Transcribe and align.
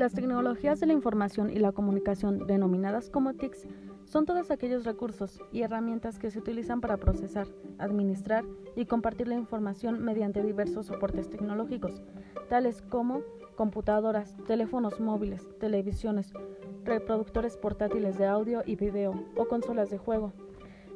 Las 0.00 0.14
tecnologías 0.14 0.80
de 0.80 0.86
la 0.86 0.94
información 0.94 1.50
y 1.50 1.58
la 1.58 1.72
comunicación, 1.72 2.46
denominadas 2.46 3.10
como 3.10 3.34
TICs, 3.34 3.68
son 4.06 4.24
todos 4.24 4.50
aquellos 4.50 4.86
recursos 4.86 5.42
y 5.52 5.60
herramientas 5.60 6.18
que 6.18 6.30
se 6.30 6.38
utilizan 6.38 6.80
para 6.80 6.96
procesar, 6.96 7.46
administrar 7.76 8.46
y 8.76 8.86
compartir 8.86 9.28
la 9.28 9.34
información 9.34 10.02
mediante 10.02 10.42
diversos 10.42 10.86
soportes 10.86 11.28
tecnológicos, 11.28 12.00
tales 12.48 12.80
como 12.80 13.20
computadoras, 13.56 14.34
teléfonos 14.46 15.00
móviles, 15.00 15.46
televisiones, 15.58 16.32
reproductores 16.82 17.58
portátiles 17.58 18.16
de 18.16 18.24
audio 18.24 18.62
y 18.64 18.76
video 18.76 19.26
o 19.36 19.48
consolas 19.48 19.90
de 19.90 19.98
juego. 19.98 20.32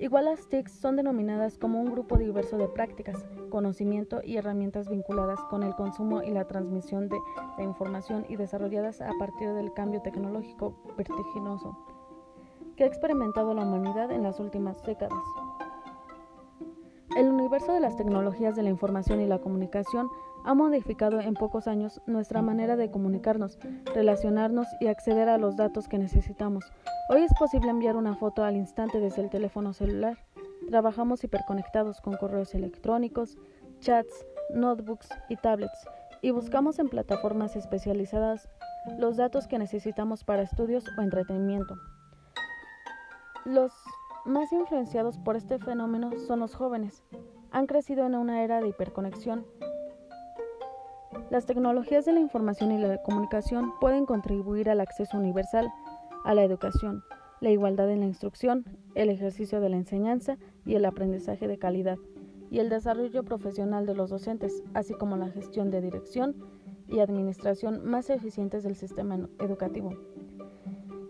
Igual 0.00 0.26
las 0.26 0.48
TICs 0.48 0.72
son 0.72 0.94
denominadas 0.94 1.58
como 1.58 1.80
un 1.80 1.90
grupo 1.90 2.18
diverso 2.18 2.56
de 2.56 2.68
prácticas, 2.68 3.26
conocimiento 3.50 4.20
y 4.22 4.36
herramientas 4.36 4.88
vinculadas 4.88 5.40
con 5.50 5.64
el 5.64 5.74
consumo 5.74 6.22
y 6.22 6.30
la 6.30 6.46
transmisión 6.46 7.08
de 7.08 7.18
la 7.56 7.64
información 7.64 8.24
y 8.28 8.36
desarrolladas 8.36 9.00
a 9.00 9.10
partir 9.18 9.52
del 9.54 9.72
cambio 9.72 10.00
tecnológico 10.00 10.80
vertiginoso 10.96 11.76
que 12.76 12.84
ha 12.84 12.86
experimentado 12.86 13.54
la 13.54 13.62
humanidad 13.62 14.12
en 14.12 14.22
las 14.22 14.38
últimas 14.38 14.80
décadas. 14.84 15.18
Universo 17.48 17.72
de 17.72 17.80
las 17.80 17.96
tecnologías 17.96 18.56
de 18.56 18.62
la 18.62 18.68
información 18.68 19.22
y 19.22 19.26
la 19.26 19.38
comunicación 19.38 20.10
ha 20.44 20.52
modificado 20.52 21.18
en 21.18 21.32
pocos 21.32 21.66
años 21.66 22.02
nuestra 22.04 22.42
manera 22.42 22.76
de 22.76 22.90
comunicarnos, 22.90 23.58
relacionarnos 23.94 24.66
y 24.80 24.88
acceder 24.88 25.30
a 25.30 25.38
los 25.38 25.56
datos 25.56 25.88
que 25.88 25.96
necesitamos. 25.96 26.70
Hoy 27.08 27.22
es 27.22 27.32
posible 27.38 27.70
enviar 27.70 27.96
una 27.96 28.14
foto 28.14 28.44
al 28.44 28.54
instante 28.54 29.00
desde 29.00 29.22
el 29.22 29.30
teléfono 29.30 29.72
celular. 29.72 30.18
Trabajamos 30.68 31.24
hiperconectados 31.24 32.02
con 32.02 32.18
correos 32.18 32.54
electrónicos, 32.54 33.38
chats, 33.80 34.26
notebooks 34.52 35.08
y 35.30 35.36
tablets 35.36 35.88
y 36.20 36.32
buscamos 36.32 36.78
en 36.78 36.90
plataformas 36.90 37.56
especializadas 37.56 38.50
los 38.98 39.16
datos 39.16 39.48
que 39.48 39.58
necesitamos 39.58 40.22
para 40.22 40.42
estudios 40.42 40.84
o 40.98 41.00
entretenimiento. 41.00 41.76
Los 43.46 43.72
más 44.26 44.52
influenciados 44.52 45.18
por 45.18 45.36
este 45.36 45.58
fenómeno 45.58 46.10
son 46.26 46.40
los 46.40 46.54
jóvenes. 46.54 47.02
Han 47.50 47.66
crecido 47.66 48.06
en 48.06 48.14
una 48.14 48.44
era 48.44 48.60
de 48.60 48.68
hiperconexión. 48.68 49.46
Las 51.30 51.46
tecnologías 51.46 52.04
de 52.04 52.12
la 52.12 52.20
información 52.20 52.72
y 52.72 52.78
la 52.78 53.02
comunicación 53.02 53.72
pueden 53.80 54.06
contribuir 54.06 54.70
al 54.70 54.80
acceso 54.80 55.16
universal 55.16 55.70
a 56.24 56.34
la 56.34 56.44
educación, 56.44 57.02
la 57.40 57.50
igualdad 57.50 57.90
en 57.90 58.00
la 58.00 58.06
instrucción, 58.06 58.64
el 58.94 59.10
ejercicio 59.10 59.60
de 59.60 59.68
la 59.68 59.76
enseñanza 59.76 60.36
y 60.64 60.74
el 60.74 60.84
aprendizaje 60.84 61.48
de 61.48 61.58
calidad, 61.58 61.96
y 62.50 62.58
el 62.60 62.68
desarrollo 62.68 63.24
profesional 63.24 63.86
de 63.86 63.94
los 63.94 64.10
docentes, 64.10 64.62
así 64.74 64.94
como 64.94 65.16
la 65.16 65.28
gestión 65.28 65.70
de 65.70 65.80
dirección 65.80 66.36
y 66.88 67.00
administración 67.00 67.84
más 67.84 68.10
eficientes 68.10 68.62
del 68.62 68.74
sistema 68.74 69.28
educativo. 69.38 69.92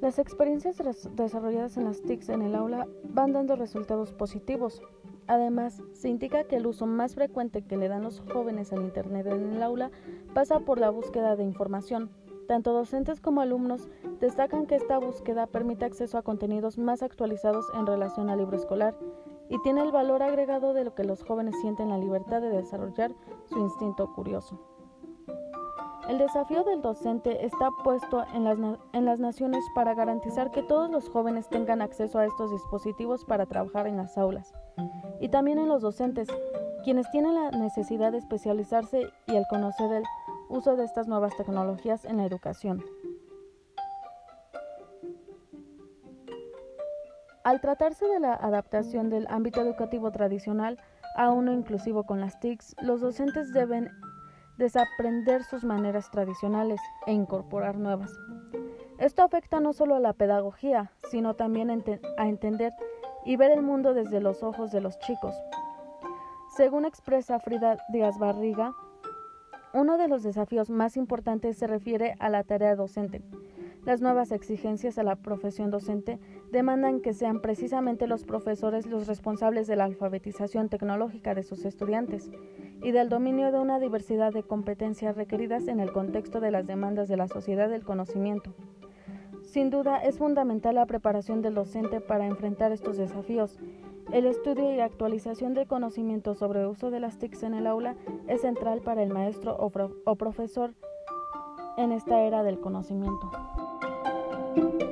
Las 0.00 0.18
experiencias 0.18 0.76
desarrolladas 1.14 1.76
en 1.76 1.84
las 1.84 2.02
TICs 2.02 2.28
en 2.28 2.42
el 2.42 2.54
aula 2.54 2.86
van 3.08 3.32
dando 3.32 3.56
resultados 3.56 4.12
positivos. 4.12 4.82
Además, 5.28 5.82
se 5.92 6.08
indica 6.08 6.44
que 6.44 6.56
el 6.56 6.66
uso 6.66 6.86
más 6.86 7.14
frecuente 7.14 7.62
que 7.62 7.76
le 7.76 7.88
dan 7.88 8.02
los 8.02 8.20
jóvenes 8.32 8.72
al 8.72 8.82
Internet 8.82 9.26
en 9.26 9.54
el 9.54 9.62
aula 9.62 9.90
pasa 10.34 10.60
por 10.60 10.78
la 10.78 10.90
búsqueda 10.90 11.36
de 11.36 11.44
información. 11.44 12.10
Tanto 12.46 12.72
docentes 12.72 13.20
como 13.20 13.40
alumnos 13.40 13.88
destacan 14.20 14.66
que 14.66 14.76
esta 14.76 14.98
búsqueda 14.98 15.48
permite 15.48 15.84
acceso 15.84 16.16
a 16.16 16.22
contenidos 16.22 16.78
más 16.78 17.02
actualizados 17.02 17.66
en 17.74 17.86
relación 17.86 18.30
al 18.30 18.38
libro 18.38 18.56
escolar 18.56 18.96
y 19.48 19.60
tiene 19.62 19.82
el 19.82 19.90
valor 19.90 20.22
agregado 20.22 20.72
de 20.72 20.84
lo 20.84 20.94
que 20.94 21.04
los 21.04 21.24
jóvenes 21.24 21.56
sienten 21.60 21.88
la 21.88 21.98
libertad 21.98 22.40
de 22.40 22.50
desarrollar 22.50 23.12
su 23.46 23.58
instinto 23.58 24.12
curioso. 24.14 24.75
El 26.08 26.18
desafío 26.18 26.62
del 26.62 26.82
docente 26.82 27.44
está 27.44 27.70
puesto 27.82 28.24
en 28.32 28.44
las, 28.44 28.58
en 28.92 29.04
las, 29.04 29.18
naciones 29.18 29.64
para 29.74 29.92
garantizar 29.94 30.52
que 30.52 30.62
todos 30.62 30.88
los 30.88 31.08
jóvenes 31.08 31.48
tengan 31.48 31.82
acceso 31.82 32.20
a 32.20 32.24
estos 32.24 32.52
dispositivos 32.52 33.24
para 33.24 33.46
trabajar 33.46 33.88
en 33.88 33.96
las 33.96 34.16
aulas, 34.16 34.54
y 35.20 35.28
también 35.28 35.58
en 35.58 35.68
los 35.68 35.82
docentes, 35.82 36.28
quienes 36.84 37.10
tienen 37.10 37.34
la 37.34 37.50
necesidad 37.50 38.12
de 38.12 38.18
especializarse 38.18 39.10
y 39.26 39.34
el 39.34 39.44
conocer 39.50 39.92
el 39.92 40.04
uso 40.48 40.76
de 40.76 40.84
estas 40.84 41.08
nuevas 41.08 41.36
tecnologías 41.36 42.04
en 42.04 42.18
la 42.18 42.24
educación. 42.24 42.84
Al 47.42 47.60
tratarse 47.60 48.06
de 48.06 48.20
la 48.20 48.34
adaptación 48.34 49.10
del 49.10 49.26
ámbito 49.28 49.60
educativo 49.60 50.12
tradicional 50.12 50.78
a 51.16 51.30
uno 51.30 51.52
inclusivo 51.52 52.04
con 52.04 52.20
las 52.20 52.38
TICs, 52.38 52.76
los 52.82 53.00
docentes 53.00 53.52
deben 53.52 53.90
desaprender 54.58 55.44
sus 55.44 55.64
maneras 55.64 56.10
tradicionales 56.10 56.80
e 57.06 57.12
incorporar 57.12 57.76
nuevas. 57.76 58.12
Esto 58.98 59.22
afecta 59.22 59.60
no 59.60 59.72
solo 59.72 59.94
a 59.94 60.00
la 60.00 60.12
pedagogía, 60.14 60.92
sino 61.10 61.34
también 61.34 61.70
a 61.70 62.28
entender 62.28 62.72
y 63.24 63.36
ver 63.36 63.50
el 63.50 63.62
mundo 63.62 63.92
desde 63.92 64.20
los 64.20 64.42
ojos 64.42 64.72
de 64.72 64.80
los 64.80 64.98
chicos. 65.00 65.34
Según 66.56 66.86
expresa 66.86 67.38
Frida 67.38 67.76
Díaz 67.90 68.18
Barriga, 68.18 68.72
uno 69.74 69.98
de 69.98 70.08
los 70.08 70.22
desafíos 70.22 70.70
más 70.70 70.96
importantes 70.96 71.58
se 71.58 71.66
refiere 71.66 72.14
a 72.18 72.30
la 72.30 72.44
tarea 72.44 72.76
docente. 72.76 73.22
Las 73.86 74.00
nuevas 74.00 74.32
exigencias 74.32 74.98
a 74.98 75.04
la 75.04 75.14
profesión 75.14 75.70
docente 75.70 76.18
demandan 76.50 77.00
que 77.00 77.14
sean 77.14 77.40
precisamente 77.40 78.08
los 78.08 78.24
profesores 78.24 78.84
los 78.84 79.06
responsables 79.06 79.68
de 79.68 79.76
la 79.76 79.84
alfabetización 79.84 80.68
tecnológica 80.68 81.36
de 81.36 81.44
sus 81.44 81.64
estudiantes 81.64 82.28
y 82.82 82.90
del 82.90 83.08
dominio 83.08 83.52
de 83.52 83.60
una 83.60 83.78
diversidad 83.78 84.32
de 84.32 84.42
competencias 84.42 85.16
requeridas 85.16 85.68
en 85.68 85.78
el 85.78 85.92
contexto 85.92 86.40
de 86.40 86.50
las 86.50 86.66
demandas 86.66 87.06
de 87.06 87.16
la 87.16 87.28
sociedad 87.28 87.68
del 87.68 87.84
conocimiento. 87.84 88.52
Sin 89.44 89.70
duda, 89.70 89.98
es 89.98 90.18
fundamental 90.18 90.74
la 90.74 90.86
preparación 90.86 91.40
del 91.40 91.54
docente 91.54 92.00
para 92.00 92.26
enfrentar 92.26 92.72
estos 92.72 92.96
desafíos. 92.96 93.60
El 94.10 94.26
estudio 94.26 94.74
y 94.74 94.80
actualización 94.80 95.54
del 95.54 95.68
conocimiento 95.68 96.34
sobre 96.34 96.62
el 96.62 96.66
uso 96.66 96.90
de 96.90 96.98
las 96.98 97.18
TICs 97.18 97.44
en 97.44 97.54
el 97.54 97.68
aula 97.68 97.94
es 98.26 98.40
central 98.40 98.80
para 98.80 99.04
el 99.04 99.10
maestro 99.10 99.56
o, 99.56 99.70
o 100.04 100.16
profesor 100.16 100.74
en 101.76 101.92
esta 101.92 102.22
era 102.22 102.42
del 102.42 102.58
conocimiento. 102.58 103.30
thank 104.56 104.80
you 104.80 104.85